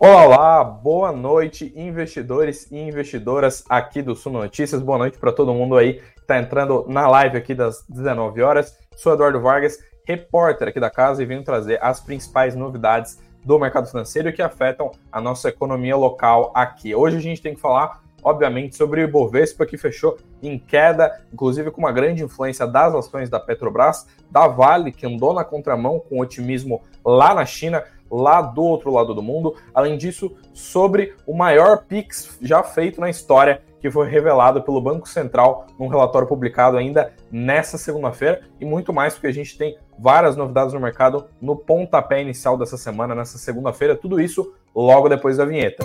[0.00, 4.80] Olá, boa noite, investidores e investidoras aqui do Suno Notícias.
[4.80, 8.78] Boa noite para todo mundo aí que está entrando na live aqui das 19 horas.
[8.94, 13.88] Sou Eduardo Vargas, repórter aqui da casa e venho trazer as principais novidades do mercado
[13.88, 16.94] financeiro que afetam a nossa economia local aqui.
[16.94, 21.72] Hoje a gente tem que falar, obviamente, sobre o Ibovespa que fechou em queda, inclusive
[21.72, 26.20] com uma grande influência das ações da Petrobras, da Vale que andou na contramão com
[26.20, 29.54] otimismo lá na China lá do outro lado do mundo.
[29.74, 35.08] Além disso, sobre o maior PIX já feito na história, que foi revelado pelo Banco
[35.08, 40.36] Central num relatório publicado ainda nessa segunda-feira, e muito mais, porque a gente tem várias
[40.36, 43.96] novidades no mercado no pontapé inicial dessa semana, nessa segunda-feira.
[43.96, 45.84] Tudo isso logo depois da vinheta.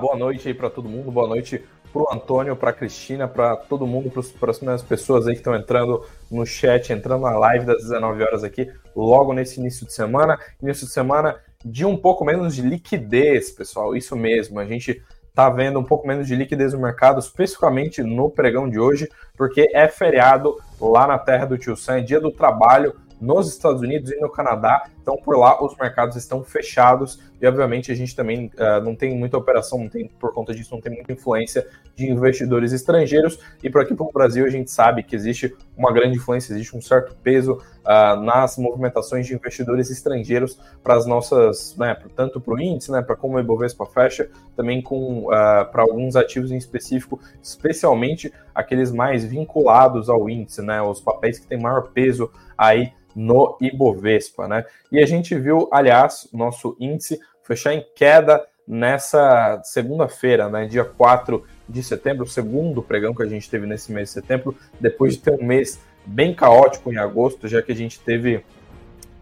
[0.00, 3.56] Boa noite aí para todo mundo, boa noite para o Antônio, para a Cristina, para
[3.56, 7.64] todo mundo, para as primeiras pessoas aí que estão entrando no chat, entrando na live
[7.64, 10.38] das 19 horas aqui, logo nesse início de semana.
[10.62, 14.60] Início de semana de um pouco menos de liquidez, pessoal, isso mesmo.
[14.60, 18.78] A gente está vendo um pouco menos de liquidez no mercado, especificamente no pregão de
[18.78, 23.48] hoje, porque é feriado lá na terra do Tio Sam, é dia do trabalho nos
[23.48, 24.84] Estados Unidos e no Canadá.
[25.06, 29.16] Então, por lá, os mercados estão fechados e, obviamente, a gente também uh, não tem
[29.16, 33.38] muita operação, não tem, por conta disso, não tem muita influência de investidores estrangeiros.
[33.62, 36.76] E por aqui para o Brasil, a gente sabe que existe uma grande influência, existe
[36.76, 37.52] um certo peso
[37.84, 43.00] uh, nas movimentações de investidores estrangeiros para as nossas, né, tanto para o índice, né,
[43.00, 48.90] para como o Ibovespa fecha, também com uh, para alguns ativos em específico, especialmente aqueles
[48.90, 54.66] mais vinculados ao índice, né, os papéis que têm maior peso aí no Ibovespa, né?
[55.00, 61.82] A gente viu, aliás, nosso índice fechar em queda nessa segunda-feira, né, dia 4 de
[61.82, 65.32] setembro, o segundo pregão que a gente teve nesse mês de setembro, depois de ter
[65.32, 68.44] um mês bem caótico em agosto, já que a gente teve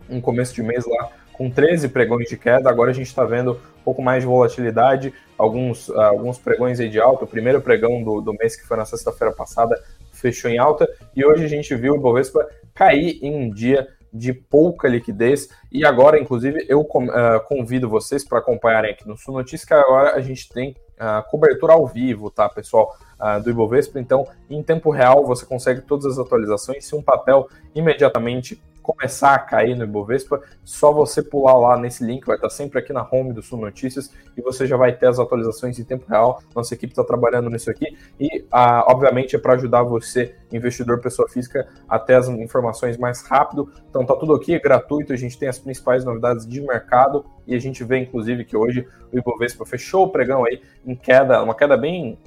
[0.09, 3.53] um começo de mês lá com 13 pregões de queda, agora a gente está vendo
[3.53, 8.03] um pouco mais de volatilidade, alguns, uh, alguns pregões aí de alta, o primeiro pregão
[8.03, 9.83] do, do mês que foi na sexta-feira passada
[10.13, 14.33] fechou em alta, e hoje a gente viu o Bovespa cair em um dia de
[14.33, 15.49] pouca liquidez.
[15.73, 16.87] E agora, inclusive, eu uh,
[17.49, 21.73] convido vocês para acompanharem aqui no Sul Notícias, que agora a gente tem uh, cobertura
[21.73, 23.99] ao vivo, tá, pessoal, uh, do Ibovespa.
[23.99, 26.87] Então, em tempo real, você consegue todas as atualizações.
[26.87, 32.27] Se um papel imediatamente começar a cair no Ibovespa, só você pular lá nesse link,
[32.27, 35.19] vai estar sempre aqui na home do Sul Notícias e você já vai ter as
[35.19, 36.43] atualizações em tempo real.
[36.55, 41.27] Nossa equipe está trabalhando nisso aqui e, ah, obviamente, é para ajudar você, investidor, pessoa
[41.27, 43.73] física, a ter as informações mais rápido.
[43.89, 45.15] Então, tá tudo aqui, é gratuito.
[45.15, 48.87] A gente tem as principais novidades de mercado e a gente vê, inclusive, que hoje
[49.11, 52.19] o Ibovespa fechou o pregão aí em queda, uma queda bem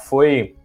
[0.05, 0.55] foi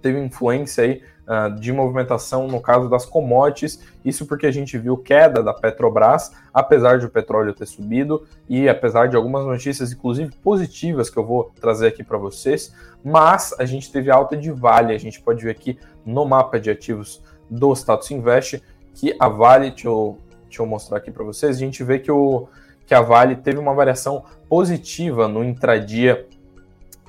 [0.00, 4.96] teve influência aí uh, de movimentação no caso das commodities, isso porque a gente viu
[4.96, 10.32] queda da Petrobras, apesar de o petróleo ter subido e apesar de algumas notícias, inclusive
[10.42, 12.74] positivas, que eu vou trazer aqui para vocês,
[13.04, 16.70] mas a gente teve alta de Vale, a gente pode ver aqui no mapa de
[16.70, 18.62] ativos do Status Invest
[18.94, 22.10] que a Vale, deixa eu, deixa eu mostrar aqui para vocês, a gente vê que,
[22.10, 22.46] o,
[22.86, 26.26] que a Vale teve uma variação positiva no intradia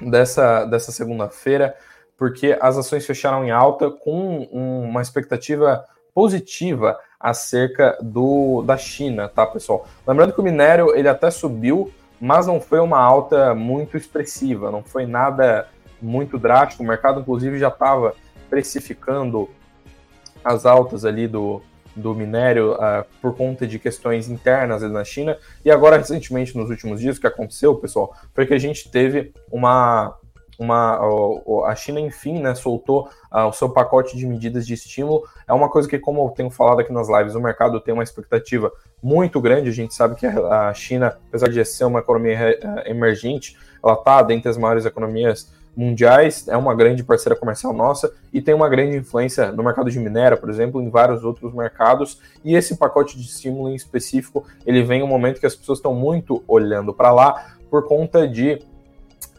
[0.01, 1.75] dessa, dessa segunda-feira,
[2.17, 9.45] porque as ações fecharam em alta com uma expectativa positiva acerca do, da China, tá,
[9.45, 9.87] pessoal?
[10.05, 14.83] Lembrando que o minério ele até subiu, mas não foi uma alta muito expressiva, não
[14.83, 15.67] foi nada
[16.01, 16.83] muito drástico.
[16.83, 18.13] O mercado, inclusive, já estava
[18.49, 19.49] precificando
[20.43, 21.61] as altas ali do,
[21.95, 25.37] do minério uh, por conta de questões internas na China.
[25.63, 29.33] E agora, recentemente, nos últimos dias, o que aconteceu, pessoal, foi que a gente teve
[29.51, 30.15] uma
[30.63, 30.99] uma,
[31.67, 35.23] a China, enfim, né, soltou uh, o seu pacote de medidas de estímulo.
[35.47, 38.03] É uma coisa que, como eu tenho falado aqui nas lives, o mercado tem uma
[38.03, 38.71] expectativa
[39.01, 39.69] muito grande.
[39.69, 44.21] A gente sabe que a China, apesar de ser uma economia uh, emergente, ela está
[44.21, 48.95] dentre as maiores economias mundiais, é uma grande parceira comercial nossa e tem uma grande
[48.95, 52.19] influência no mercado de minério, por exemplo, em vários outros mercados.
[52.43, 55.79] E esse pacote de estímulo em específico, ele vem em um momento que as pessoas
[55.79, 58.61] estão muito olhando para lá por conta de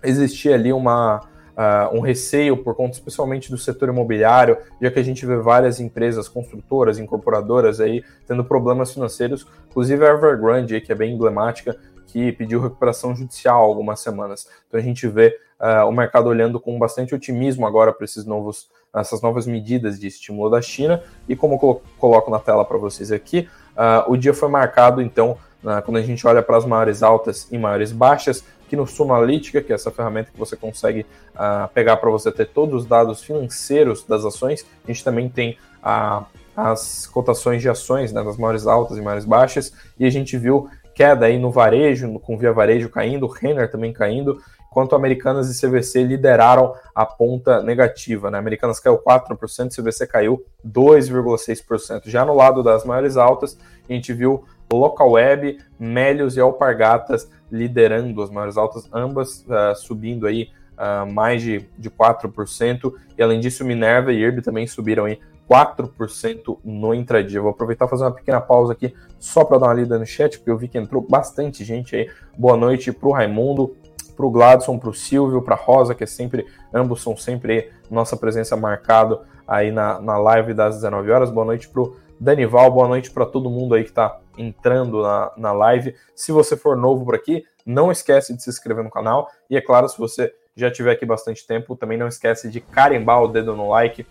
[0.05, 1.21] existir ali uma,
[1.57, 5.81] uh, um receio por conta especialmente do setor imobiliário, já que a gente vê várias
[5.81, 12.33] empresas construtoras, incorporadoras aí tendo problemas financeiros, inclusive a Evergrande, que é bem emblemática, que
[12.33, 14.49] pediu recuperação judicial há algumas semanas.
[14.69, 18.69] Então a gente vê uh, o mercado olhando com bastante otimismo agora para esses novos
[18.95, 23.11] essas novas medidas de estímulo da China e como eu coloco na tela para vocês
[23.11, 27.03] aqui, uh, o dia foi marcado então uh, quando a gente olha para as maiores
[27.03, 28.45] altas e maiores baixas,
[28.75, 32.47] aqui no Sumalytica, que é essa ferramenta que você consegue uh, pegar para você ter
[32.47, 34.67] todos os dados financeiros das ações.
[34.85, 36.25] A gente também tem uh,
[36.57, 40.69] as cotações de ações, né, das maiores altas e maiores baixas, e a gente viu
[40.95, 44.41] queda aí no varejo, com Via Varejo caindo, Renner também caindo,
[44.71, 48.31] enquanto Americanas e CVC lideraram a ponta negativa.
[48.31, 48.39] Né?
[48.39, 52.03] Americanas caiu 4%, CVC caiu 2,6%.
[52.05, 58.21] Já no lado das maiores altas, a gente viu Local Web, Melios e Alpargatas liderando
[58.21, 63.65] as maiores altas, ambas uh, subindo aí uh, mais de, de 4%, e além disso
[63.65, 65.19] Minerva e IRB também subiram aí
[65.49, 67.41] 4% no intradia.
[67.41, 70.39] Vou aproveitar e fazer uma pequena pausa aqui só para dar uma lida no chat,
[70.39, 72.11] porque eu vi que entrou bastante gente aí.
[72.37, 73.77] Boa noite para o Raimundo,
[74.17, 78.17] para o Gladson, para o Silvio, para Rosa, que é sempre, ambos são sempre nossa
[78.17, 81.31] presença marcado aí na, na live das 19 horas.
[81.31, 85.33] Boa noite para o Danival, boa noite para todo mundo aí que está entrando na,
[85.37, 85.95] na live.
[86.15, 89.29] Se você for novo por aqui, não esquece de se inscrever no canal.
[89.51, 93.23] E é claro, se você já tiver aqui bastante tempo, também não esquece de carimbar
[93.23, 94.07] o dedo no like,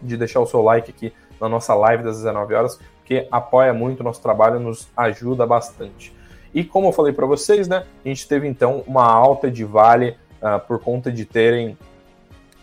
[0.00, 4.00] de deixar o seu like aqui na nossa live das 19 horas, que apoia muito
[4.00, 6.14] o nosso trabalho, nos ajuda bastante.
[6.52, 10.16] E como eu falei para vocês, né, a gente teve então uma alta de Vale
[10.40, 11.78] uh, por conta de terem,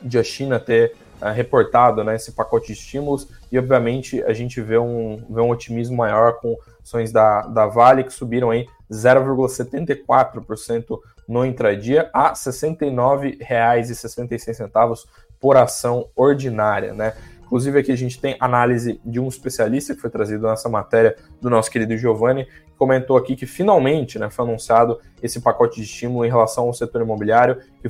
[0.01, 4.77] de a China ter reportado né, esse pacote de estímulos, e obviamente a gente vê
[4.77, 11.43] um, vê um otimismo maior com ações da, da Vale que subiram aí 0,74% no
[11.45, 15.05] intradia a R$ 69,66
[15.39, 17.13] por ação ordinária, né?
[17.43, 21.49] Inclusive aqui a gente tem análise de um especialista que foi trazido nessa matéria do
[21.49, 22.47] nosso querido Giovanni,
[22.79, 27.01] comentou aqui que finalmente né, foi anunciado esse pacote de estímulo em relação ao setor
[27.01, 27.89] imobiliário, que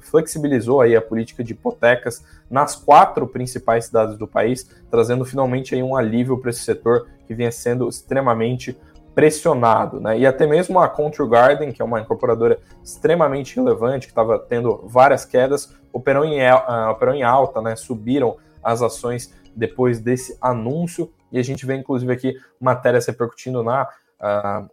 [0.00, 5.82] flexibilizou aí a política de hipotecas nas quatro principais cidades do país, trazendo finalmente aí
[5.82, 8.74] um alívio para esse setor que vinha sendo extremamente
[9.14, 10.18] pressionado, né?
[10.18, 14.82] E até mesmo a Country Garden, que é uma incorporadora extremamente relevante, que estava tendo
[14.86, 17.76] várias quedas, operou em, uh, operou em alta, né?
[17.76, 21.12] Subiram as ações depois desse anúncio.
[21.30, 23.86] E a gente vê, inclusive, aqui matérias repercutindo na,
[24.22, 24.68] uh,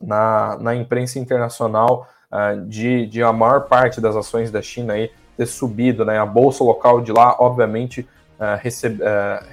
[0.00, 5.10] na, na, imprensa internacional uh, de, de a maior parte das ações da China aí
[5.36, 6.04] ter subido.
[6.04, 6.18] Né?
[6.18, 8.00] A bolsa local de lá, obviamente,
[8.38, 9.02] uh, recebe,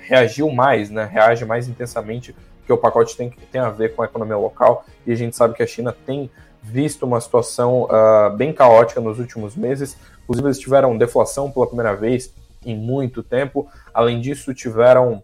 [0.08, 1.06] reagiu mais, né?
[1.06, 4.86] reage mais intensamente, porque o pacote tem, tem a ver com a economia local.
[5.06, 6.30] E a gente sabe que a China tem
[6.64, 7.88] visto uma situação
[8.38, 9.98] bem caótica nos últimos meses.
[10.24, 12.32] Inclusive, eles tiveram deflação pela primeira vez
[12.64, 13.68] em muito tempo.
[13.92, 15.24] Além disso, tiveram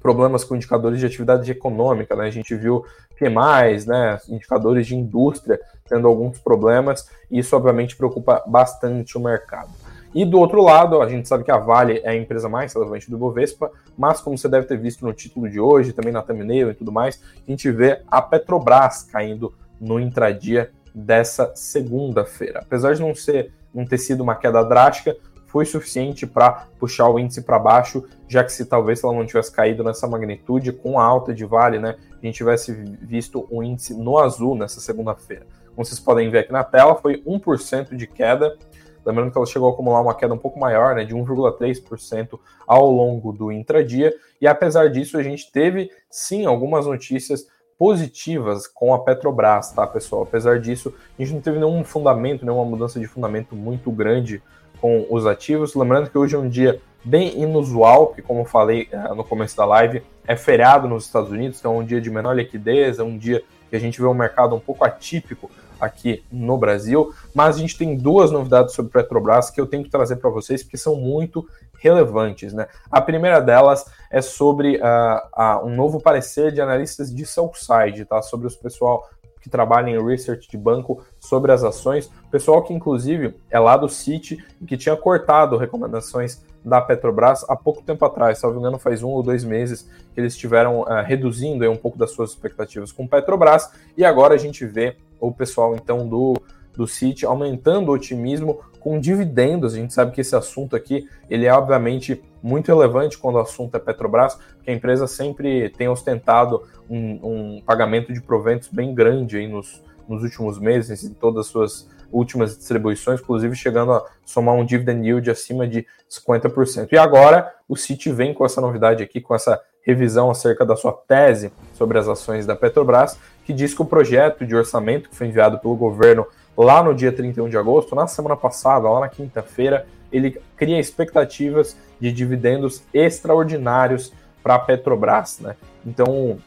[0.00, 2.26] problemas com indicadores de atividade econômica, né?
[2.26, 2.84] A gente viu
[3.18, 9.70] PMIs, né, indicadores de indústria tendo alguns problemas, e isso obviamente preocupa bastante o mercado.
[10.14, 13.10] E do outro lado, a gente sabe que a Vale é a empresa mais relevante
[13.10, 16.70] do Bovespa, mas como você deve ter visto no título de hoje, também na thumbnail
[16.70, 22.60] e tudo mais, a gente vê a Petrobras caindo no intradia dessa segunda-feira.
[22.60, 25.16] Apesar de não ser não ter sido uma queda drástica,
[25.50, 29.50] foi suficiente para puxar o índice para baixo, já que se talvez ela não tivesse
[29.52, 33.94] caído nessa magnitude, com a alta de Vale, né, a gente tivesse visto o índice
[33.94, 35.46] no azul nessa segunda-feira.
[35.74, 38.56] Como vocês podem ver aqui na tela, foi 1% de queda,
[39.04, 42.88] lembrando que ela chegou a acumular uma queda um pouco maior, né, de 1,3% ao
[42.88, 48.98] longo do intradia, e apesar disso a gente teve sim algumas notícias positivas com a
[49.00, 50.22] Petrobras, tá, pessoal?
[50.22, 54.42] Apesar disso, a gente não teve nenhum fundamento, nenhuma mudança de fundamento muito grande
[54.80, 55.74] com os ativos.
[55.74, 59.64] Lembrando que hoje é um dia bem inusual, que como falei uh, no começo da
[59.64, 63.16] live, é feriado nos Estados Unidos, então é um dia de menor liquidez, é um
[63.16, 67.58] dia que a gente vê um mercado um pouco atípico aqui no Brasil, mas a
[67.58, 70.94] gente tem duas novidades sobre Petrobras que eu tenho que trazer para vocês, porque são
[70.94, 72.52] muito relevantes.
[72.52, 72.66] Né?
[72.90, 78.04] A primeira delas é sobre uh, uh, um novo parecer de analistas de sell side,
[78.04, 78.20] tá?
[78.20, 79.08] sobre os pessoal
[79.40, 83.88] que trabalha em research de banco sobre as ações, pessoal que inclusive é lá do
[83.88, 88.58] Citi e que tinha cortado recomendações da Petrobras há pouco tempo atrás, se não me
[88.58, 92.30] engano faz um ou dois meses que eles estiveram uh, reduzindo um pouco das suas
[92.30, 93.70] expectativas com Petrobras.
[93.96, 96.34] E agora a gente vê o pessoal então do
[96.80, 99.74] do Citi, aumentando o otimismo com dividendos.
[99.74, 103.76] A gente sabe que esse assunto aqui, ele é obviamente muito relevante quando o assunto
[103.76, 109.36] é Petrobras, porque a empresa sempre tem ostentado um, um pagamento de proventos bem grande
[109.36, 114.54] aí nos, nos últimos meses, em todas as suas últimas distribuições, inclusive chegando a somar
[114.54, 116.88] um dividend yield acima de 50%.
[116.90, 120.92] E agora o Citi vem com essa novidade aqui, com essa revisão acerca da sua
[120.92, 125.28] tese sobre as ações da Petrobras, que diz que o projeto de orçamento que foi
[125.28, 126.26] enviado pelo governo
[126.60, 131.76] lá no dia 31 de agosto, na semana passada, lá na quinta-feira, ele cria expectativas
[131.98, 134.12] de dividendos extraordinários
[134.42, 135.38] para a Petrobras.
[135.40, 135.56] Né?
[135.86, 136.38] Então,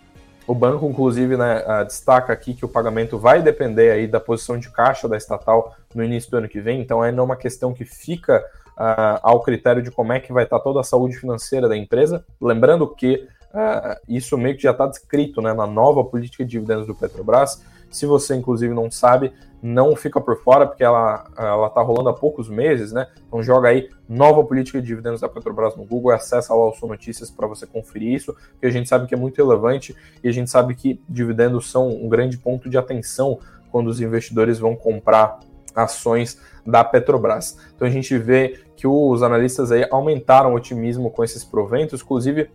[0.45, 4.57] o banco, inclusive, né, ah, destaca aqui que o pagamento vai depender aí da posição
[4.57, 7.73] de caixa da estatal no início do ano que vem, então ainda é uma questão
[7.73, 8.43] que fica
[8.77, 12.25] uh, ao critério de como é que vai estar toda a saúde financeira da empresa.
[12.41, 16.87] Lembrando que uh, isso meio que já está descrito né, na nova política de dividendos
[16.87, 19.31] do Petrobras, se você, inclusive, não sabe,
[19.61, 23.07] não fica por fora, porque ela ela está rolando há poucos meses, né?
[23.27, 26.89] Então joga aí nova política de dividendos da Petrobras no Google, acessa lá o Sul
[26.89, 30.31] Notícias para você conferir isso, que a gente sabe que é muito relevante e a
[30.33, 33.39] gente sabe que dividendos são um grande ponto de atenção
[33.71, 35.39] quando os investidores vão comprar
[35.73, 37.57] ações da Petrobras.
[37.75, 42.49] Então a gente vê que os analistas aí aumentaram o otimismo com esses proventos, inclusive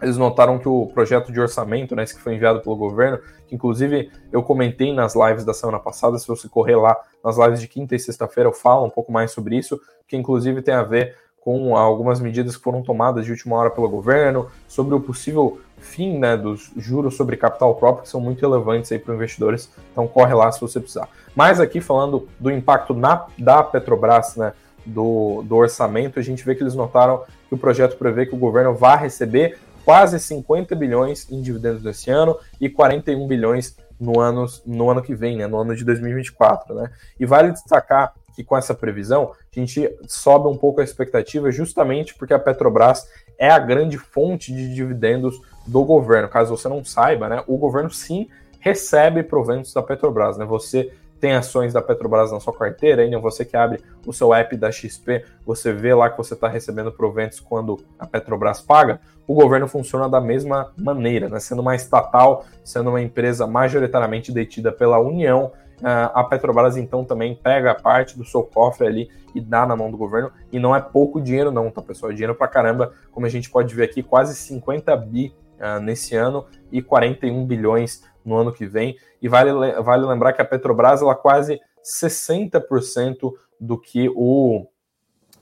[0.00, 3.54] eles notaram que o projeto de orçamento, né, esse que foi enviado pelo governo, que
[3.54, 7.68] inclusive eu comentei nas lives da semana passada, se você correr lá nas lives de
[7.68, 11.16] quinta e sexta-feira, eu falo um pouco mais sobre isso, que inclusive tem a ver
[11.40, 16.18] com algumas medidas que foram tomadas de última hora pelo governo, sobre o possível fim
[16.18, 20.50] né, dos juros sobre capital próprio, que são muito relevantes para investidores, então corre lá
[20.50, 21.08] se você precisar.
[21.36, 24.52] Mas aqui falando do impacto na, da Petrobras, né,
[24.84, 28.38] do, do orçamento, a gente vê que eles notaram que o projeto prevê que o
[28.38, 34.44] governo vai receber quase 50 bilhões em dividendos nesse ano e 41 bilhões no ano,
[34.66, 36.74] no ano que vem, né, no ano de 2024.
[36.74, 36.90] Né?
[37.20, 42.16] E vale destacar que com essa previsão, a gente sobe um pouco a expectativa justamente
[42.16, 46.28] porque a Petrobras é a grande fonte de dividendos do governo.
[46.28, 48.28] Caso você não saiba, né, o governo sim
[48.58, 50.36] recebe proventos da Petrobras.
[50.36, 50.44] Né?
[50.44, 54.56] Você tem ações da Petrobras na sua carteira, ainda você que abre o seu app
[54.56, 59.34] da XP, você vê lá que você está recebendo proventos quando a Petrobras paga, o
[59.34, 61.40] governo funciona da mesma maneira, né?
[61.40, 67.74] sendo uma estatal, sendo uma empresa majoritariamente detida pela União, a Petrobras então também pega
[67.74, 71.20] parte do seu cofre ali e dá na mão do governo, e não é pouco
[71.20, 74.34] dinheiro não, tá pessoal, é dinheiro pra caramba, como a gente pode ver aqui, quase
[74.34, 78.96] 50 bi uh, nesse ano e 41 bilhões no ano que vem.
[79.22, 84.66] E vale, vale lembrar que a Petrobras ela quase 60% do que o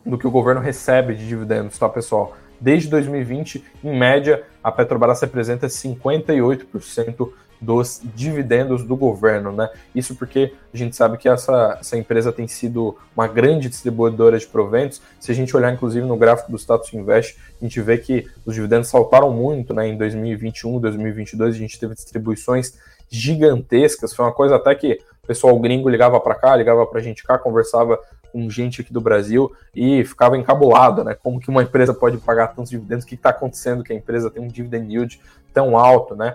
[0.06, 2.36] do que o governo recebe de dividendos, tá, pessoal?
[2.60, 9.70] Desde 2020, em média, a Petrobras representa 58% dos dividendos do governo, né?
[9.94, 14.46] Isso porque a gente sabe que essa, essa empresa tem sido uma grande distribuidora de
[14.46, 15.00] proventos.
[15.18, 18.54] Se a gente olhar, inclusive, no gráfico do Status Invest, a gente vê que os
[18.54, 19.88] dividendos saltaram muito, né?
[19.88, 22.74] Em 2021, 2022, a gente teve distribuições
[23.08, 24.14] gigantescas.
[24.14, 27.22] Foi uma coisa até que o pessoal gringo ligava para cá, ligava para a gente
[27.22, 27.98] cá, conversava
[28.34, 31.14] com gente aqui do Brasil e ficava encabulado, né?
[31.14, 33.04] Como que uma empresa pode pagar tantos dividendos?
[33.04, 35.20] O que está acontecendo que a empresa tem um dividend yield
[35.52, 36.34] tão alto, né?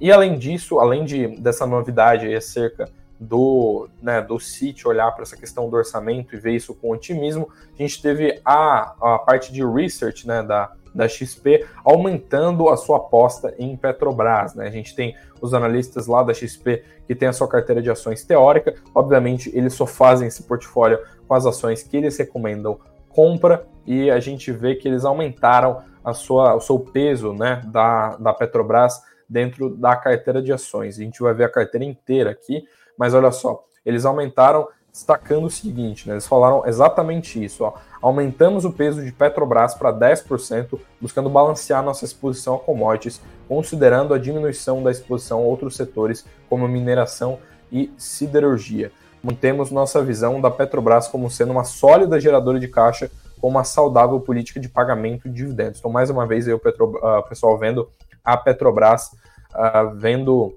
[0.00, 2.88] E além disso, além de, dessa novidade acerca
[3.18, 7.48] do, né, do City olhar para essa questão do orçamento e ver isso com otimismo,
[7.74, 12.98] a gente teve a, a parte de research né, da, da XP aumentando a sua
[12.98, 14.54] aposta em Petrobras.
[14.54, 14.66] Né?
[14.66, 18.24] A gente tem os analistas lá da XP que tem a sua carteira de ações
[18.24, 22.78] teórica, obviamente eles só fazem esse portfólio com as ações que eles recomendam
[23.10, 28.16] compra e a gente vê que eles aumentaram a sua, o seu peso né, da,
[28.16, 30.98] da Petrobras dentro da carteira de ações.
[30.98, 32.66] A gente vai ver a carteira inteira aqui,
[32.98, 36.14] mas olha só, eles aumentaram destacando o seguinte, né?
[36.14, 37.74] Eles falaram exatamente isso, ó.
[38.00, 44.18] Aumentamos o peso de Petrobras para 10%, buscando balancear nossa exposição a commodities, considerando a
[44.18, 47.38] diminuição da exposição a outros setores, como mineração
[47.70, 48.90] e siderurgia.
[49.22, 54.18] Mantemos nossa visão da Petrobras como sendo uma sólida geradora de caixa com uma saudável
[54.18, 55.78] política de pagamento de dividendos.
[55.78, 57.88] Então, mais uma vez, aí o Petro, uh, pessoal vendo
[58.26, 59.12] a Petrobras,
[59.54, 60.52] uh, vendo,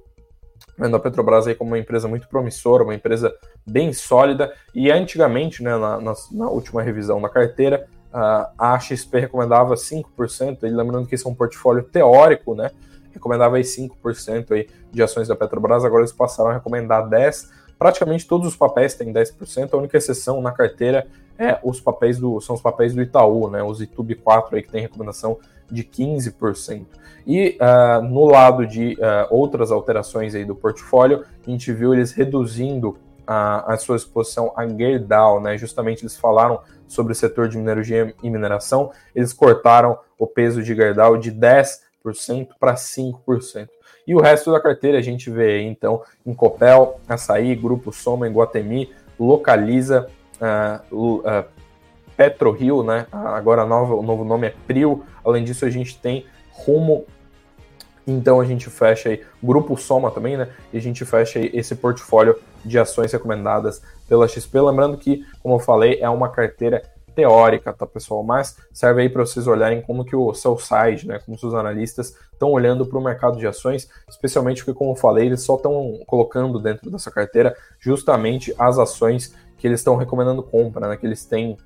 [0.77, 3.33] vendo a Petrobras aí como uma empresa muito promissora, uma empresa
[3.65, 4.51] bem sólida.
[4.73, 10.63] E antigamente, né, na, na, na última revisão da carteira, uh, a XP recomendava 5%,
[10.63, 12.71] e lembrando que isso é um portfólio teórico, né?
[13.11, 17.49] recomendava aí 5% aí de ações da Petrobras, agora eles passaram a recomendar 10%.
[17.77, 21.07] Praticamente todos os papéis têm 10%, a única exceção na carteira
[21.37, 23.63] é os papéis do, são os papéis do Itaú, né?
[23.63, 25.39] Os Itube 4 aí que tem recomendação
[25.71, 26.85] de 15%.
[27.27, 32.11] E uh, no lado de uh, outras alterações aí do portfólio, a gente viu eles
[32.11, 32.97] reduzindo
[33.27, 35.55] a, a sua exposição a Gerdau, né?
[35.55, 40.73] Justamente eles falaram sobre o setor de mineralogia e mineração, eles cortaram o peso de
[40.73, 41.79] Gerdau de 10%
[42.59, 43.69] para 5%.
[44.07, 48.27] E o resto da carteira a gente vê aí, então, em Copel, Açaí, Grupo Soma,
[48.27, 50.09] Guatemi, Localiza,
[50.41, 51.45] uh, uh,
[52.19, 53.07] PetroRio, né?
[53.13, 55.05] Agora nova, o novo nome é Prio.
[55.23, 57.05] Além disso, a gente tem Rumo.
[58.05, 60.49] Então a gente fecha aí Grupo Soma também, né?
[60.73, 64.59] E a gente fecha aí esse portfólio de ações recomendadas pela XP.
[64.59, 66.83] Lembrando que, como eu falei, é uma carteira
[67.15, 68.21] teórica, tá, pessoal?
[68.21, 72.13] Mas serve aí para vocês olharem como que o seu site, né, como os analistas
[72.33, 75.99] estão olhando para o mercado de ações, especialmente porque, como eu falei, eles só estão
[76.05, 81.25] colocando dentro dessa carteira justamente as ações que eles estão recomendando compra, né, que eles
[81.25, 81.57] têm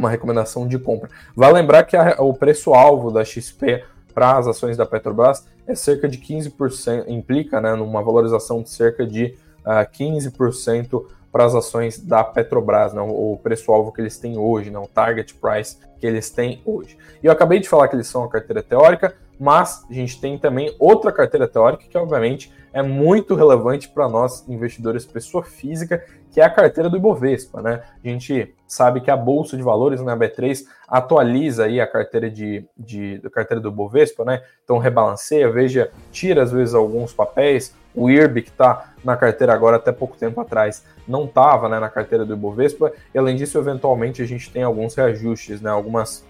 [0.00, 1.10] uma recomendação de compra.
[1.36, 6.08] Vale lembrar que a, o preço-alvo da XP para as ações da Petrobras é cerca
[6.08, 11.98] de 15%, implica né, numa valorização de cerca de uh, ah, 15% para as ações
[11.98, 16.30] da Petrobras, né, o preço-alvo que eles têm hoje, né, o target price que eles
[16.30, 16.96] têm hoje.
[17.22, 20.38] E eu acabei de falar que eles são uma carteira teórica, mas a gente tem
[20.38, 26.42] também outra carteira teórica que, obviamente, é muito relevante para nós, investidores pessoa física, que
[26.42, 27.82] é a carteira do Ibovespa, né?
[28.04, 32.30] A gente sabe que a Bolsa de Valores na né, B3 atualiza aí a carteira
[32.30, 34.42] de, de a carteira do Ibovespa, né?
[34.62, 39.76] Então rebalanceia, veja, tira às vezes alguns papéis, o IRB que está na carteira agora
[39.76, 44.20] até pouco tempo atrás não estava né, na carteira do Ibovespa, e além disso, eventualmente
[44.22, 45.70] a gente tem alguns reajustes, né?
[45.70, 46.24] Algumas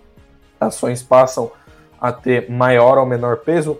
[0.60, 1.50] ações passam
[2.00, 3.78] a ter maior ou menor peso,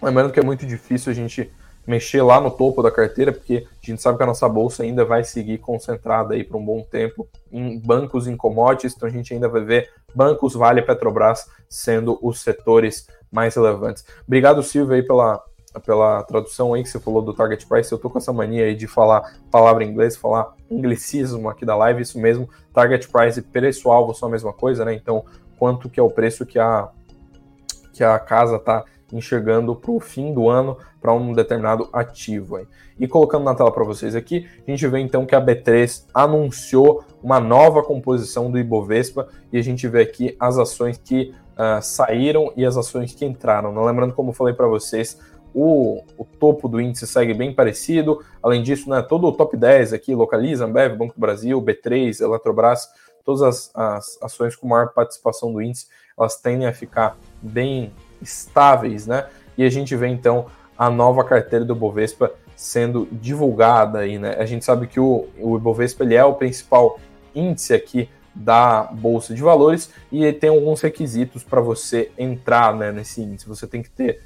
[0.00, 1.52] lembrando que é muito difícil a gente
[1.86, 5.04] mexer lá no topo da carteira, porque a gente sabe que a nossa bolsa ainda
[5.04, 9.34] vai seguir concentrada aí por um bom tempo em bancos em commodities, então a gente
[9.34, 14.04] ainda vai ver bancos, Vale e Petrobras sendo os setores mais relevantes.
[14.26, 15.42] Obrigado, Silvio, aí pela,
[15.84, 17.90] pela tradução aí que você falou do target price.
[17.90, 21.74] Eu tô com essa mania aí de falar palavra em inglês, falar anglicismo aqui da
[21.74, 22.48] live, isso mesmo.
[22.72, 24.94] Target price e preço-alvo são a mesma coisa, né?
[24.94, 25.24] Então,
[25.58, 26.90] quanto que é o preço que a,
[27.92, 32.66] que a casa tá enxergando para o fim do ano para um determinado ativo.
[32.98, 37.04] E colocando na tela para vocês aqui, a gente vê então que a B3 anunciou
[37.22, 42.52] uma nova composição do Ibovespa e a gente vê aqui as ações que uh, saíram
[42.56, 43.72] e as ações que entraram.
[43.72, 45.18] Não lembrando, como eu falei para vocês,
[45.54, 48.24] o, o, topo do índice segue bem parecido.
[48.42, 52.88] Além disso, né, todo o top 10 aqui localiza Ambev, Banco do Brasil, B3, Eletrobras,
[53.24, 59.06] todas as, as ações com maior participação do índice, elas tendem a ficar bem estáveis,
[59.06, 59.26] né?
[59.58, 60.46] E a gente vê então
[60.78, 64.36] a nova carteira do Bovespa sendo divulgada aí, né?
[64.38, 66.98] A gente sabe que o, o Ibovespa ele é o principal
[67.34, 72.90] índice aqui da bolsa de valores e ele tem alguns requisitos para você entrar né,
[72.90, 73.48] nesse índice.
[73.48, 74.22] Você tem que ter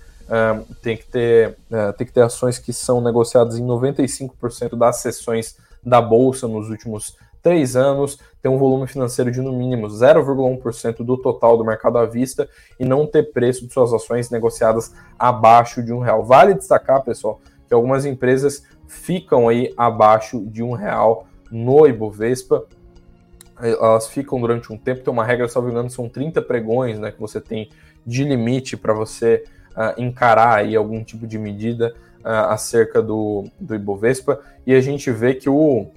[0.83, 5.57] tem que ter uh, tem que ter ações que são negociadas em 95% das sessões
[5.85, 11.16] da bolsa nos últimos três anos, ter um volume financeiro de no mínimo 0,1% do
[11.16, 15.92] total do mercado à vista e não ter preço de suas ações negociadas abaixo de
[15.92, 16.24] um real.
[16.24, 22.64] Vale destacar, pessoal, que algumas empresas ficam aí abaixo de um real no Ibovespa.
[23.61, 27.20] Elas ficam durante um tempo, tem uma regra, salvo engano, são 30 pregões né, que
[27.20, 27.70] você tem
[28.04, 33.72] de limite para você uh, encarar aí algum tipo de medida uh, acerca do, do
[33.72, 34.40] Ibovespa.
[34.66, 35.92] E a gente vê que o,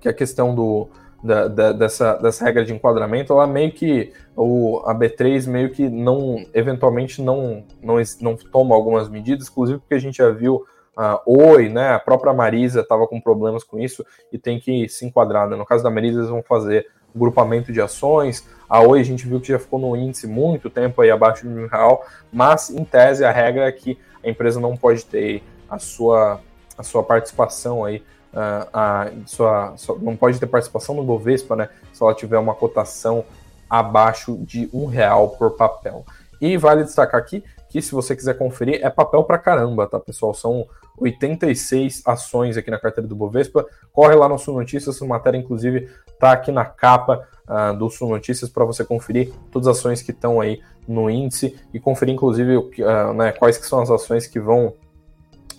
[0.00, 0.88] que a questão do,
[1.22, 5.88] da, da, dessa, dessa regra de enquadramento, ela meio que, o, a B3 meio que
[5.88, 10.64] não, eventualmente não, não, não toma algumas medidas, inclusive porque a gente já viu
[10.96, 15.06] a Oi, né, a própria Marisa estava com problemas com isso e tem que se
[15.06, 15.56] enquadrar, né?
[15.56, 19.40] no caso da Marisa eles vão fazer grupamento de ações, a Oi a gente viu
[19.40, 23.32] que já ficou no índice muito tempo aí abaixo um real, mas em tese a
[23.32, 26.40] regra é que a empresa não pode ter a sua,
[26.76, 28.02] a sua participação aí
[28.32, 31.68] a sua, sua, não pode ter participação no Bovespa, né?
[31.92, 33.24] Se ela tiver uma cotação
[33.68, 36.04] abaixo de um real por papel.
[36.40, 40.34] E vale destacar aqui que se você quiser conferir, é papel pra caramba, tá, pessoal?
[40.34, 40.66] São
[40.98, 43.64] 86 ações aqui na carteira do Bovespa.
[43.92, 45.88] Corre lá no Sul Notícias, essa matéria, inclusive,
[46.18, 50.10] tá aqui na capa uh, do Sul Notícias para você conferir todas as ações que
[50.10, 54.40] estão aí no índice e conferir, inclusive, uh, né, quais que são as ações que
[54.40, 54.74] vão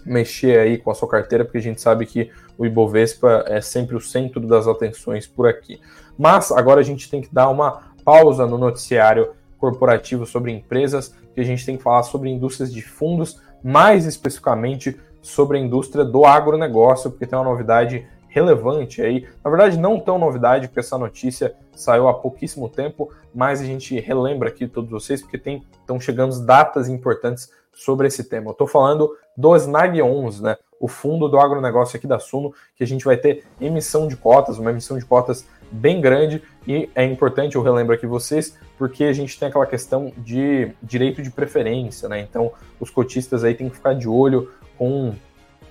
[0.06, 3.96] mexer aí com a sua carteira, porque a gente sabe que o Ibovespa é sempre
[3.96, 5.80] o centro das atenções por aqui.
[6.18, 11.42] Mas agora a gente tem que dar uma pausa no noticiário corporativo, sobre empresas, que
[11.42, 16.26] a gente tem que falar sobre indústrias de fundos, mais especificamente sobre a indústria do
[16.26, 19.28] agronegócio, porque tem uma novidade relevante aí.
[19.44, 24.00] Na verdade, não tão novidade, porque essa notícia saiu há pouquíssimo tempo, mas a gente
[24.00, 25.38] relembra aqui todos vocês, porque
[25.82, 27.50] estão chegando datas importantes
[27.84, 28.48] sobre esse tema.
[28.48, 30.58] Eu estou falando do SNAG 11, né?
[30.80, 34.58] O fundo do agronegócio aqui da Suno, que a gente vai ter emissão de cotas,
[34.58, 39.13] uma emissão de cotas bem grande, e é importante, eu relembro aqui vocês, porque a
[39.13, 42.20] gente tem aquela questão de direito de preferência, né?
[42.20, 45.13] Então, os cotistas aí têm que ficar de olho com,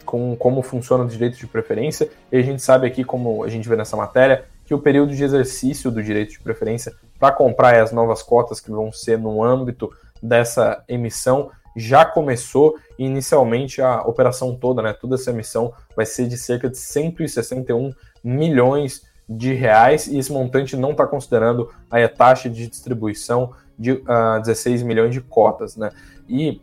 [0.05, 2.09] com como funciona o direito de preferência.
[2.31, 5.23] E a gente sabe aqui, como a gente vê nessa matéria, que o período de
[5.23, 9.92] exercício do direito de preferência para comprar as novas cotas que vão ser no âmbito
[10.23, 16.37] dessa emissão já começou inicialmente a operação toda, né, toda essa emissão vai ser de
[16.37, 22.66] cerca de 161 milhões de reais e esse montante não está considerando a taxa de
[22.66, 25.90] distribuição de uh, ah, 16 milhões de cotas, né?
[26.29, 26.61] E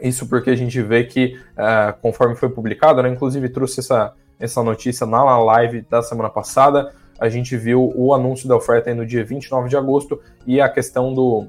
[0.00, 4.62] isso porque a gente vê que, uh, conforme foi publicado, né, inclusive trouxe essa, essa
[4.62, 9.24] notícia na live da semana passada, a gente viu o anúncio da oferta no dia
[9.24, 11.48] 29 de agosto e a questão do,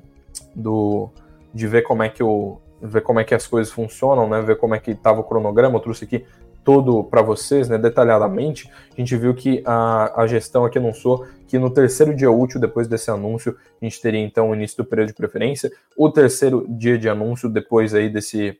[0.56, 1.10] do
[1.54, 4.58] de ver como é que o ver como é que as coisas funcionam, né, ver
[4.58, 6.26] como é que estava o cronograma, eu trouxe aqui
[6.64, 11.58] todo para vocês, né, detalhadamente, a gente viu que a, a gestão aqui anunciou que
[11.58, 15.08] no terceiro dia útil, depois desse anúncio, a gente teria então o início do período
[15.10, 18.58] de preferência, o terceiro dia de anúncio, depois aí desse,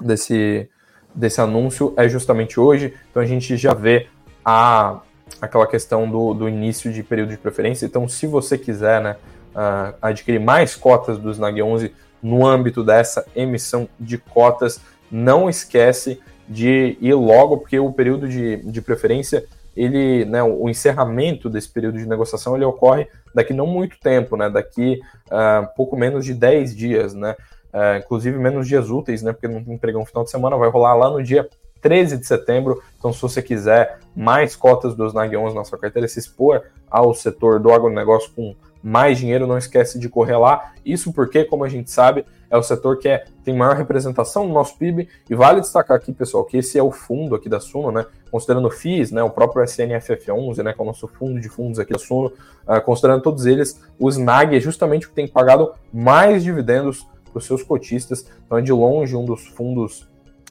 [0.00, 0.68] desse,
[1.14, 4.06] desse anúncio, é justamente hoje, então a gente já vê
[4.44, 5.00] a,
[5.40, 9.16] aquela questão do, do início de período de preferência, então se você quiser, né,
[9.54, 16.20] uh, adquirir mais cotas do Snag 11 no âmbito dessa emissão de cotas, não esquece
[16.48, 19.44] de ir logo, porque o período de, de preferência,
[19.76, 24.48] ele, né, o encerramento desse período de negociação, ele ocorre daqui não muito tempo, né,
[24.48, 27.36] daqui uh, pouco menos de 10 dias, né,
[27.72, 30.94] uh, inclusive menos dias úteis, né, porque não tem pregão final de semana, vai rolar
[30.94, 31.48] lá no dia
[31.80, 36.08] 13 de setembro, então se você quiser mais cotas dos NAG 11 na sua carteira,
[36.08, 40.72] se expor ao setor do agronegócio com mais dinheiro, não esquece de correr lá.
[40.84, 44.54] Isso porque, como a gente sabe, é o setor que é, tem maior representação no
[44.54, 45.08] nosso PIB.
[45.28, 48.06] E vale destacar aqui, pessoal, que esse é o fundo aqui da Suno, né?
[48.30, 51.78] Considerando o FIIs, né, o próprio SNFF11, né, que é o nosso fundo de fundos
[51.78, 52.30] aqui da Suno,
[52.66, 57.38] uh, considerando todos eles, o SNAG é justamente o que tem pagado mais dividendos para
[57.38, 58.26] os seus cotistas.
[58.44, 60.08] Então é de longe um dos fundos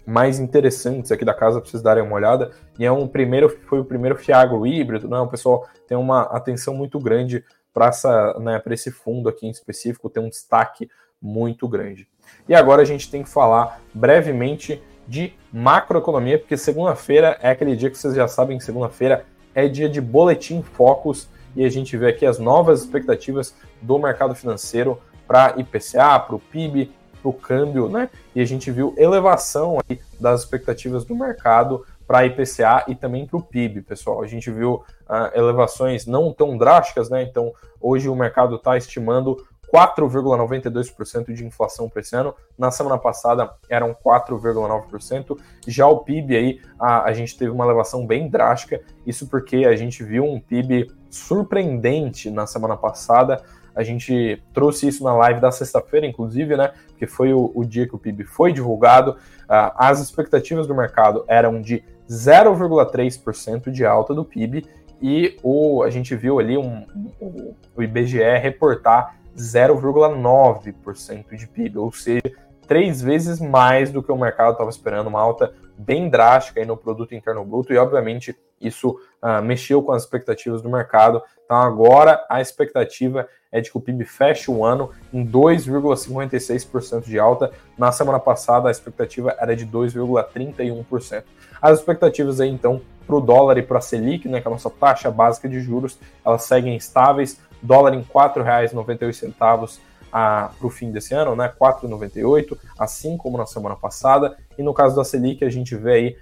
[0.07, 2.51] mais interessantes aqui da casa para vocês darem uma olhada.
[2.79, 5.19] E é um primeiro, foi o primeiro Fiagro híbrido, né?
[5.19, 7.43] O pessoal tem uma atenção muito grande
[7.77, 10.89] para né, esse fundo aqui em específico ter um destaque
[11.21, 12.07] muito grande.
[12.49, 17.91] E agora a gente tem que falar brevemente de macroeconomia, porque segunda-feira é aquele dia
[17.91, 22.25] que vocês já sabem, segunda-feira é dia de boletim focos e a gente vê aqui
[22.25, 28.09] as novas expectativas do mercado financeiro para IPCA, para o PIB, para o câmbio, né?
[28.33, 29.77] E a gente viu elevação
[30.19, 34.23] das expectativas do mercado para IPCA e também para o PIB, pessoal.
[34.23, 37.21] A gente viu uh, elevações não tão drásticas, né?
[37.21, 39.37] Então, hoje o mercado está estimando
[39.73, 42.33] 4,92% de inflação para esse ano.
[42.57, 45.37] Na semana passada eram 4,9%.
[45.67, 48.81] Já o PIB aí, a, a, gente teve uma elevação bem drástica.
[49.05, 53.43] Isso porque a gente viu um PIB surpreendente na semana passada.
[53.75, 56.71] A gente trouxe isso na live da sexta-feira, inclusive, né?
[56.97, 59.11] Que foi o, o, dia que o PIB foi divulgado.
[59.11, 64.65] Uh, as expectativas do mercado eram de 0,3% de alta do PIB
[65.01, 66.85] e o, a gente viu ali um,
[67.21, 72.21] um, o IBGE reportar 0,9% de PIB, ou seja,
[72.67, 76.75] três vezes mais do que o mercado estava esperando, uma alta bem drástica aí no
[76.75, 81.21] produto interno bruto e obviamente isso uh, mexeu com as expectativas do mercado.
[81.45, 87.19] Então agora a expectativa é de que o PIB feche o ano em 2,56% de
[87.19, 87.51] alta.
[87.77, 91.23] Na semana passada a expectativa era de 2,31%.
[91.61, 94.53] As expectativas aí então para o dólar e para a Selic, né, que é a
[94.53, 97.39] nossa taxa básica de juros, elas seguem estáveis.
[97.61, 99.79] Dólar em R$ 4,98
[100.11, 101.51] para o fim desse ano, né?
[101.59, 104.37] 4,98, assim como na semana passada.
[104.57, 106.15] E no caso da Selic, a gente vê aí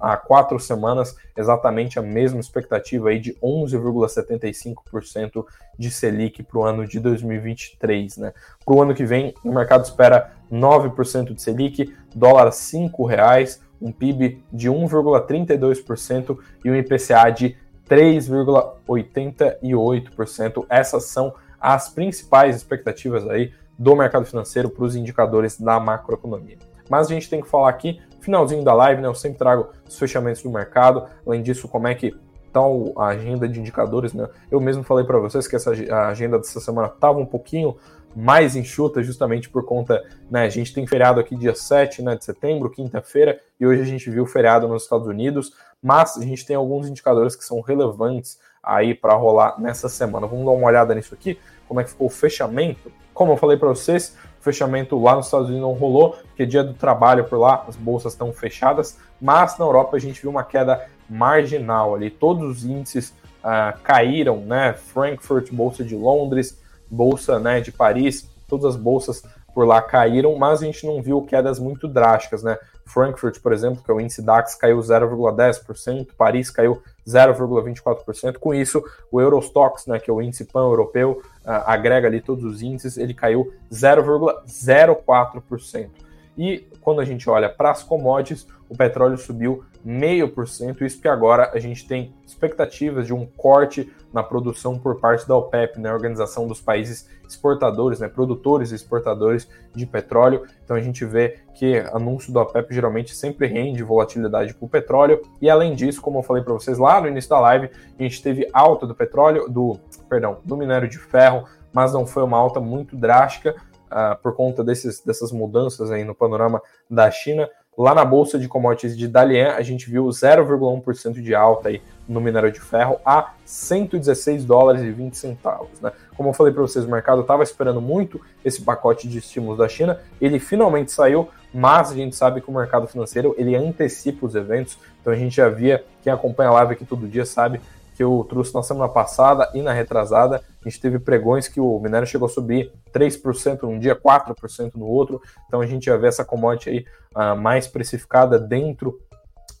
[0.00, 5.44] há, quatro semanas exatamente a mesma expectativa aí de 11,75%
[5.78, 8.32] de Selic para o ano de 2023, né?
[8.64, 13.90] Para o ano que vem, o mercado espera 9% de Selic, dólar R$ 5,00, um
[13.90, 17.56] PIB de 1,32% e um IPCA de
[17.88, 20.64] 3,88%.
[20.70, 26.58] Essas são as principais expectativas aí do mercado financeiro para os indicadores da macroeconomia.
[26.90, 29.08] Mas a gente tem que falar aqui, finalzinho da live, né?
[29.08, 32.14] Eu sempre trago os fechamentos do mercado, além disso, como é que
[32.52, 32.60] tá
[32.96, 34.28] a agenda de indicadores, né?
[34.50, 37.76] Eu mesmo falei para vocês que essa a agenda dessa semana estava um pouquinho
[38.14, 42.24] mais enxuta, justamente por conta, né, a gente tem feriado aqui dia 7 né, de
[42.24, 46.54] setembro, quinta-feira, e hoje a gente viu feriado nos Estados Unidos, mas a gente tem
[46.54, 50.26] alguns indicadores que são relevantes aí para rolar nessa semana.
[50.26, 52.92] Vamos dar uma olhada nisso aqui, como é que ficou o fechamento.
[53.12, 56.62] Como eu falei para vocês, o fechamento lá nos Estados Unidos não rolou, porque dia
[56.62, 60.44] do trabalho por lá, as bolsas estão fechadas, mas na Europa a gente viu uma
[60.44, 64.72] queda marginal ali, todos os índices uh, caíram, né?
[64.72, 66.58] Frankfurt, Bolsa de Londres,
[66.90, 69.22] Bolsa né, de Paris, todas as bolsas
[69.54, 72.56] por lá caíram, mas a gente não viu quedas muito drásticas, né?
[72.86, 78.38] Frankfurt, por exemplo, que é o índice DAX, caiu 0,10%, Paris caiu 0,24%.
[78.38, 82.62] Com isso, o Eurostox, né, que é o índice pan-europeu, uh, agrega ali todos os
[82.62, 85.90] índices, ele caiu 0,04%.
[86.36, 91.50] E quando a gente olha para as commodities, o petróleo subiu 0,5%, isso que agora
[91.52, 96.46] a gente tem expectativas de um corte na produção por parte da OPEP, né, Organização
[96.46, 100.46] dos Países Exportadores, né, produtores e exportadores de petróleo.
[100.64, 105.20] Então a gente vê que anúncio da OPEP geralmente sempre rende volatilidade para o petróleo.
[105.38, 108.22] E além disso, como eu falei para vocês lá no início da live, a gente
[108.22, 112.58] teve alta do petróleo, do perdão, do minério de ferro, mas não foi uma alta
[112.58, 113.54] muito drástica
[113.92, 117.48] uh, por conta desses, dessas mudanças aí no panorama da China.
[117.76, 122.20] Lá na bolsa de commodities de Dalian, a gente viu 0,1% de alta aí no
[122.20, 125.80] minério de ferro a 116 dólares e 20 centavos.
[125.80, 125.90] Né?
[126.14, 129.68] Como eu falei para vocês, o mercado estava esperando muito esse pacote de estímulos da
[129.68, 134.34] China, ele finalmente saiu, mas a gente sabe que o mercado financeiro ele antecipa os
[134.34, 137.58] eventos, então a gente já via, quem acompanha a live aqui todo dia sabe
[138.02, 140.42] que eu trouxe na semana passada e na retrasada.
[140.60, 144.86] A gente teve pregões que o minério chegou a subir 3% num dia, 4% no
[144.86, 145.22] outro.
[145.46, 146.84] Então a gente já vê essa commodity aí
[147.14, 148.98] uh, mais precificada dentro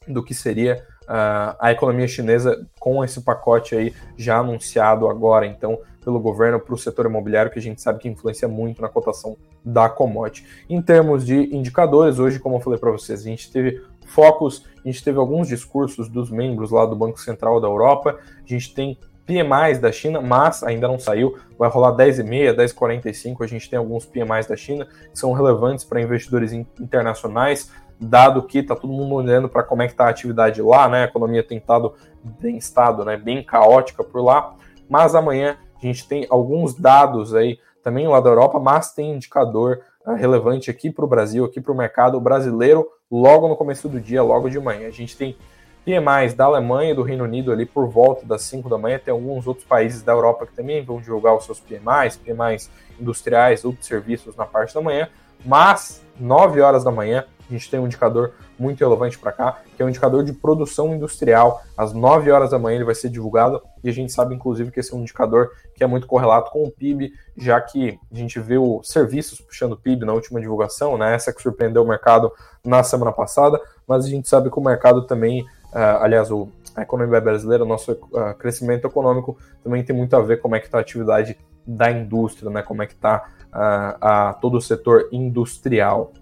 [0.08, 5.78] do que seria uh, a economia chinesa com esse pacote aí já anunciado agora, então,
[6.04, 9.36] pelo governo para o setor imobiliário, que a gente sabe que influencia muito na cotação
[9.64, 10.44] da commodity.
[10.68, 14.88] Em termos de indicadores, hoje, como eu falei para vocês, a gente teve focos, a
[14.88, 18.98] gente teve alguns discursos dos membros lá do Banco Central da Europa, a gente tem
[19.26, 24.04] PMIs da China, mas ainda não saiu, vai rolar 10,5, 10,45, a gente tem alguns
[24.04, 29.48] PMIs da China que são relevantes para investidores internacionais, dado que está todo mundo olhando
[29.48, 31.02] para como é que está a atividade lá, né?
[31.02, 31.94] A economia tem estado
[32.40, 33.16] bem estado, né?
[33.16, 34.54] Bem caótica por lá.
[34.88, 39.80] Mas amanhã a gente tem alguns dados aí também lá da Europa, mas tem indicador
[40.06, 44.00] uh, relevante aqui para o Brasil, aqui para o mercado brasileiro, logo no começo do
[44.00, 44.88] dia, logo de manhã.
[44.88, 45.36] A gente tem
[45.84, 48.98] PMIs da Alemanha e do Reino Unido ali por volta das 5 da manhã.
[48.98, 53.64] Tem alguns outros países da Europa que também vão divulgar os seus PMIs, PMIs industriais
[53.64, 55.08] ou de serviços na parte da manhã.
[55.44, 59.82] Mas 9 horas da manhã a gente tem um indicador muito relevante para cá, que
[59.82, 61.62] é o um indicador de produção industrial.
[61.76, 64.80] Às 9 horas da manhã ele vai ser divulgado e a gente sabe, inclusive, que
[64.80, 68.38] esse é um indicador que é muito correlato com o PIB, já que a gente
[68.40, 71.14] viu serviços puxando o PIB na última divulgação, né?
[71.14, 72.32] essa que surpreendeu o mercado
[72.64, 76.82] na semana passada, mas a gente sabe que o mercado também, uh, aliás, o, a
[76.82, 80.60] economia brasileira, o nosso uh, crescimento econômico também tem muito a ver com como é
[80.60, 82.62] que está a atividade da indústria, né?
[82.62, 86.12] como é que está uh, todo o setor industrial.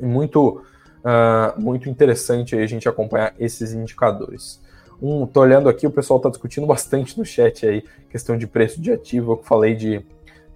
[0.00, 0.62] Muito,
[0.98, 4.60] uh, muito interessante a gente acompanhar esses indicadores.
[5.00, 8.80] Um, tô olhando aqui, o pessoal está discutindo bastante no chat aí, questão de preço
[8.80, 10.04] de ativo, eu falei de,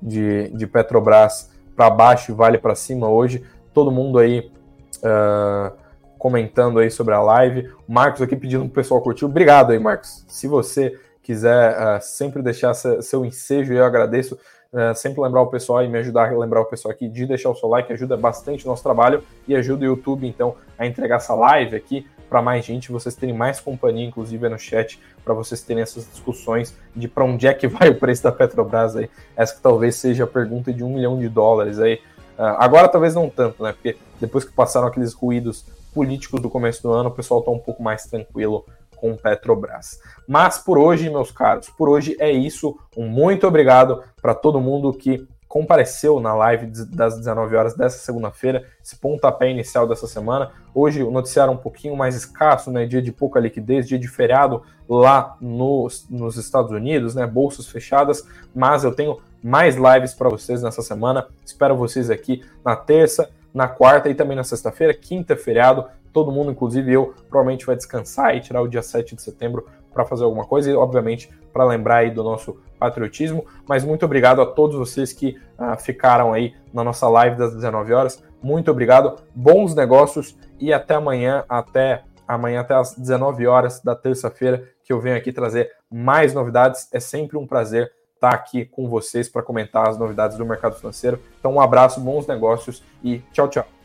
[0.00, 4.50] de, de Petrobras para baixo e vale para cima hoje, todo mundo aí
[4.98, 5.76] uh,
[6.18, 9.78] comentando aí sobre a live, o Marcos aqui pedindo para o pessoal curtir, obrigado aí
[9.78, 14.38] Marcos, se você quiser uh, sempre deixar seu ensejo, eu agradeço,
[14.74, 17.50] é, sempre lembrar o pessoal e me ajudar a lembrar o pessoal aqui de deixar
[17.50, 21.16] o seu like, ajuda bastante o nosso trabalho e ajuda o YouTube, então, a entregar
[21.16, 25.60] essa live aqui para mais gente, vocês terem mais companhia, inclusive no chat, para vocês
[25.60, 29.10] terem essas discussões de para onde é que vai o preço da Petrobras aí.
[29.36, 31.96] Essa que talvez seja a pergunta de um milhão de dólares aí.
[32.38, 33.72] Uh, agora talvez não tanto, né?
[33.72, 37.58] Porque depois que passaram aqueles ruídos políticos do começo do ano, o pessoal está um
[37.58, 38.64] pouco mais tranquilo
[39.02, 40.00] com Petrobras.
[40.28, 42.78] Mas por hoje, meus caros, por hoje é isso.
[42.96, 48.64] Um muito obrigado para todo mundo que compareceu na live das 19 horas dessa segunda-feira,
[48.82, 50.52] esse pontapé inicial dessa semana.
[50.72, 52.86] Hoje o noticiário é um pouquinho mais escasso, né?
[52.86, 57.26] Dia de pouca liquidez, dia de feriado lá nos, nos Estados Unidos, né?
[57.26, 61.26] Bolsas fechadas, mas eu tenho mais lives para vocês nessa semana.
[61.44, 66.50] Espero vocês aqui na terça, na quarta e também na sexta-feira, quinta feriado todo mundo,
[66.50, 70.44] inclusive eu, provavelmente vai descansar e tirar o dia 7 de setembro para fazer alguma
[70.44, 73.44] coisa e, obviamente, para lembrar aí do nosso patriotismo.
[73.68, 77.92] Mas muito obrigado a todos vocês que uh, ficaram aí na nossa live das 19
[77.92, 78.22] horas.
[78.42, 84.68] Muito obrigado, bons negócios e até amanhã, até amanhã até as 19 horas da terça-feira,
[84.82, 86.88] que eu venho aqui trazer mais novidades.
[86.92, 90.76] É sempre um prazer estar tá aqui com vocês para comentar as novidades do mercado
[90.76, 91.20] financeiro.
[91.38, 93.81] Então, um abraço, bons negócios e tchau, tchau.